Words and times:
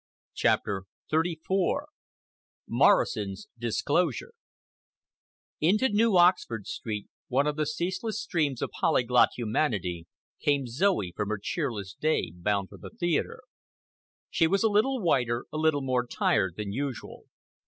CHAPTER 0.33 0.85
XXXIV 1.13 1.83
MORRISON'S 2.67 3.49
DISCLOSURE 3.59 4.33
Into 5.59 5.89
New 5.89 6.17
Oxford 6.17 6.65
Street, 6.65 7.05
one 7.27 7.45
of 7.45 7.55
the 7.55 7.67
ceaseless 7.67 8.19
streams 8.19 8.63
of 8.63 8.71
polyglot 8.71 9.29
humanity, 9.35 10.07
came 10.39 10.65
Zoe 10.65 11.13
from 11.15 11.29
her 11.29 11.37
cheerless 11.39 11.93
day 11.93 12.31
bound 12.33 12.69
for 12.69 12.79
the 12.79 12.89
theatre. 12.89 13.41
She 14.31 14.47
was 14.47 14.63
a 14.63 14.69
little 14.69 15.03
whiter, 15.03 15.45
a 15.53 15.57
little 15.59 15.83
more 15.83 16.07
tired 16.07 16.55
than 16.57 16.71
usual. 16.73 17.25